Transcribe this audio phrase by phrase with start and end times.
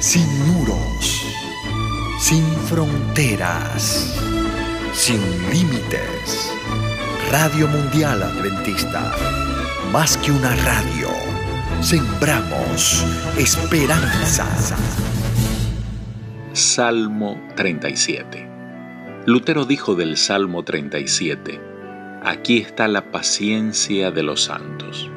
[0.00, 1.26] sin muros,
[2.18, 4.18] sin fronteras,
[4.94, 6.50] sin límites.
[7.30, 9.14] Radio Mundial Adventista,
[9.92, 11.08] más que una radio,
[11.82, 13.04] sembramos
[13.36, 14.46] esperanza.
[16.54, 18.48] Salmo 37
[19.26, 21.60] Lutero dijo del Salmo 37,
[22.24, 25.10] aquí está la paciencia de los santos.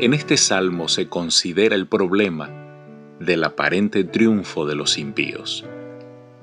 [0.00, 2.63] En este salmo se considera el problema
[3.20, 5.64] del aparente triunfo de los impíos,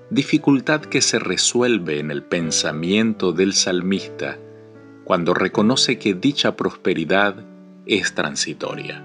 [0.10, 4.38] dificultad que se resuelve en el pensamiento del salmista
[5.04, 7.36] cuando reconoce que dicha prosperidad
[7.86, 9.04] es transitoria.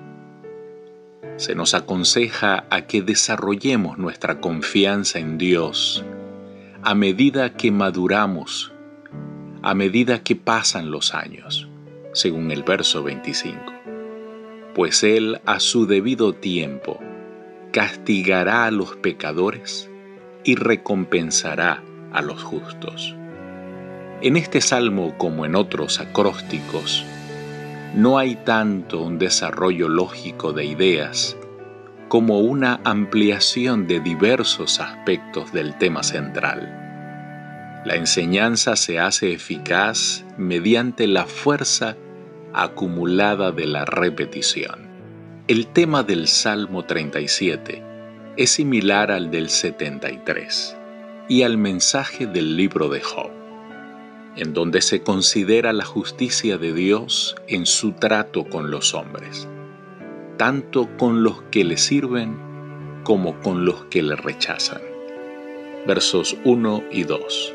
[1.37, 6.05] Se nos aconseja a que desarrollemos nuestra confianza en Dios
[6.83, 8.73] a medida que maduramos,
[9.63, 11.69] a medida que pasan los años,
[12.13, 13.77] según el verso 25
[14.77, 17.01] pues Él a su debido tiempo
[17.77, 19.91] castigará a los pecadores
[20.45, 23.15] y recompensará a los justos.
[24.23, 27.05] En este salmo como en otros acrósticos,
[27.95, 31.37] no hay tanto un desarrollo lógico de ideas
[32.09, 37.83] como una ampliación de diversos aspectos del tema central.
[37.85, 41.95] La enseñanza se hace eficaz mediante la fuerza
[42.55, 44.86] acumulada de la repetición.
[45.49, 47.81] El tema del Salmo 37
[48.37, 50.77] es similar al del 73
[51.29, 53.31] y al mensaje del libro de Job,
[54.35, 59.47] en donde se considera la justicia de Dios en su trato con los hombres,
[60.37, 62.37] tanto con los que le sirven
[63.05, 64.83] como con los que le rechazan.
[65.87, 67.55] Versos 1 y 2.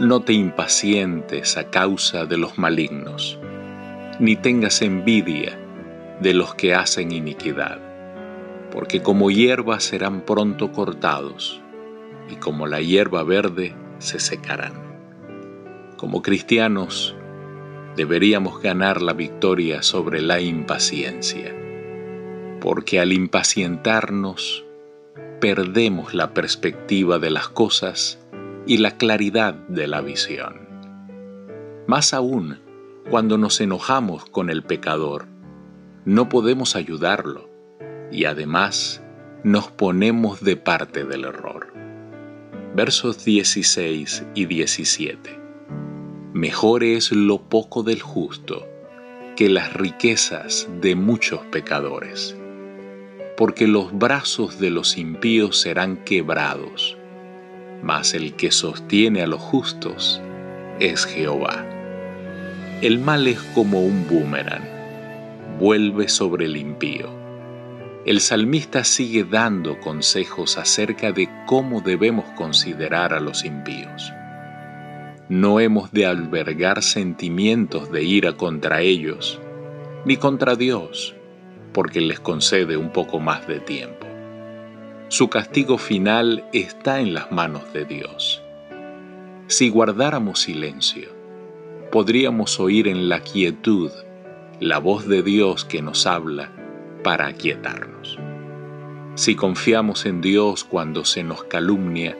[0.00, 3.38] No te impacientes a causa de los malignos
[4.18, 5.58] ni tengas envidia
[6.20, 7.80] de los que hacen iniquidad,
[8.70, 11.60] porque como hierba serán pronto cortados,
[12.28, 14.74] y como la hierba verde se secarán.
[15.96, 17.16] Como cristianos,
[17.96, 21.54] deberíamos ganar la victoria sobre la impaciencia,
[22.60, 24.64] porque al impacientarnos,
[25.40, 28.18] perdemos la perspectiva de las cosas
[28.66, 30.68] y la claridad de la visión.
[31.86, 32.60] Más aún,
[33.08, 35.26] cuando nos enojamos con el pecador,
[36.04, 37.50] no podemos ayudarlo
[38.10, 39.02] y además
[39.44, 41.72] nos ponemos de parte del error.
[42.74, 45.38] Versos 16 y 17.
[46.32, 48.66] Mejor es lo poco del justo
[49.36, 52.36] que las riquezas de muchos pecadores,
[53.36, 56.96] porque los brazos de los impíos serán quebrados,
[57.82, 60.20] mas el que sostiene a los justos
[60.78, 61.66] es Jehová.
[62.80, 64.79] El mal es como un boomerang,
[65.60, 67.10] vuelve sobre el impío.
[68.06, 74.10] El salmista sigue dando consejos acerca de cómo debemos considerar a los impíos.
[75.28, 79.38] No hemos de albergar sentimientos de ira contra ellos,
[80.06, 81.14] ni contra Dios,
[81.74, 84.06] porque les concede un poco más de tiempo.
[85.08, 88.42] Su castigo final está en las manos de Dios.
[89.46, 91.10] Si guardáramos silencio,
[91.92, 93.90] podríamos oír en la quietud
[94.60, 96.52] la voz de Dios que nos habla
[97.02, 98.18] para aquietarnos.
[99.14, 102.16] Si confiamos en Dios cuando se nos calumnia,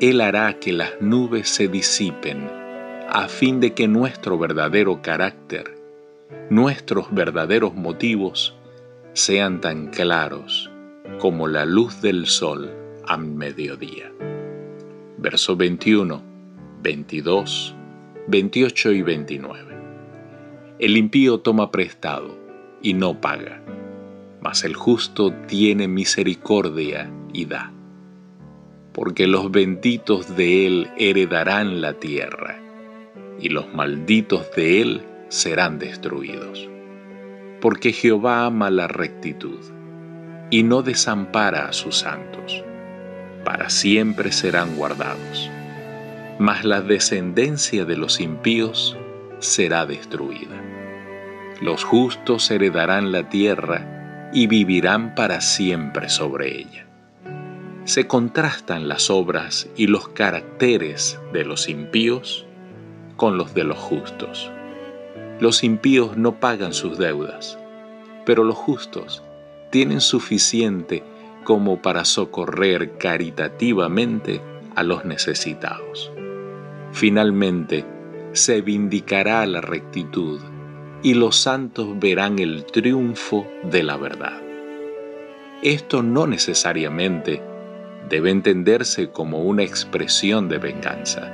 [0.00, 2.50] Él hará que las nubes se disipen
[3.10, 5.78] a fin de que nuestro verdadero carácter,
[6.48, 8.54] nuestros verdaderos motivos,
[9.12, 10.70] sean tan claros
[11.18, 12.70] como la luz del sol
[13.06, 14.10] a mediodía.
[15.18, 16.22] Verso 21,
[16.82, 17.74] 22
[18.28, 19.77] 28 y 29.
[20.78, 22.36] El impío toma prestado
[22.82, 23.62] y no paga,
[24.40, 27.72] mas el justo tiene misericordia y da.
[28.92, 32.60] Porque los benditos de él heredarán la tierra,
[33.40, 36.68] y los malditos de él serán destruidos.
[37.60, 39.60] Porque Jehová ama la rectitud,
[40.50, 42.64] y no desampara a sus santos.
[43.44, 45.50] Para siempre serán guardados
[46.38, 48.96] mas la descendencia de los impíos
[49.40, 50.67] será destruida.
[51.60, 56.86] Los justos heredarán la tierra y vivirán para siempre sobre ella.
[57.84, 62.46] Se contrastan las obras y los caracteres de los impíos
[63.16, 64.52] con los de los justos.
[65.40, 67.58] Los impíos no pagan sus deudas,
[68.24, 69.24] pero los justos
[69.70, 71.02] tienen suficiente
[71.42, 74.40] como para socorrer caritativamente
[74.76, 76.12] a los necesitados.
[76.92, 77.84] Finalmente,
[78.32, 80.40] se vindicará la rectitud
[81.02, 84.40] y los santos verán el triunfo de la verdad.
[85.62, 87.42] Esto no necesariamente
[88.08, 91.32] debe entenderse como una expresión de venganza,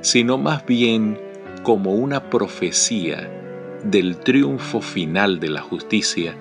[0.00, 1.18] sino más bien
[1.62, 3.30] como una profecía
[3.84, 6.34] del triunfo final de la justicia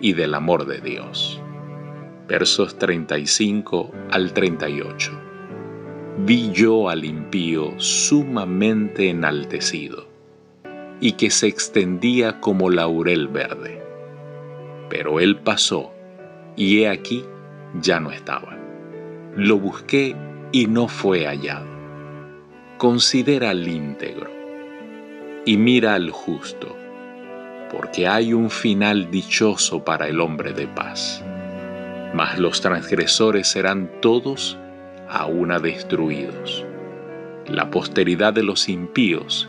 [0.00, 1.40] y del amor de Dios.
[2.28, 5.12] Versos 35 al 38.
[6.18, 10.11] Vi yo al impío sumamente enaltecido
[11.02, 13.82] y que se extendía como laurel verde.
[14.88, 15.92] Pero él pasó
[16.54, 17.24] y he aquí
[17.80, 18.56] ya no estaba.
[19.34, 20.14] Lo busqué
[20.52, 21.66] y no fue hallado.
[22.78, 24.30] Considera al íntegro
[25.44, 26.76] y mira al justo,
[27.72, 31.24] porque hay un final dichoso para el hombre de paz.
[32.14, 34.56] Mas los transgresores serán todos
[35.08, 36.64] a una destruidos.
[37.48, 39.48] La posteridad de los impíos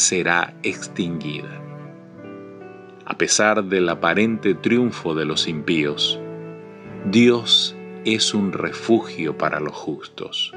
[0.00, 1.60] será extinguida.
[3.04, 6.18] A pesar del aparente triunfo de los impíos,
[7.06, 10.52] Dios es un refugio para los justos.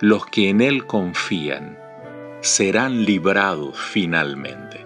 [0.00, 1.78] Los que en Él confían
[2.40, 4.84] serán librados finalmente.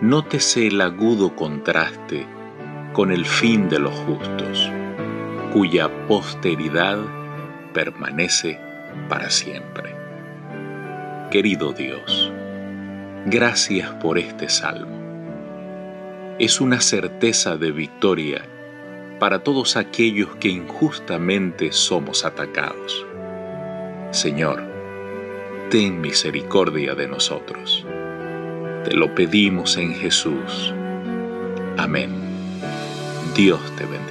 [0.00, 2.26] Nótese el agudo contraste
[2.92, 4.70] con el fin de los justos,
[5.52, 6.98] cuya posteridad
[7.72, 8.58] permanece
[9.08, 9.94] para siempre.
[11.30, 12.32] Querido Dios,
[13.26, 15.02] gracias por este salmo.
[16.38, 18.44] Es una certeza de victoria
[19.18, 23.06] para todos aquellos que injustamente somos atacados.
[24.10, 24.62] Señor,
[25.70, 27.86] ten misericordia de nosotros.
[28.84, 30.74] Te lo pedimos en Jesús.
[31.78, 32.10] Amén.
[33.34, 34.03] Dios te bendiga.